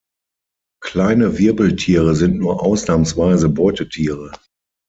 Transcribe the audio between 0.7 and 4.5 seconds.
Kleine Wirbeltiere sind nur ausnahmsweise Beutetiere.